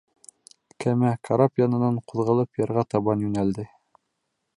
[0.85, 3.67] Кәмә, карап янынан ҡуҙғалып, ярға табан йүнәлде.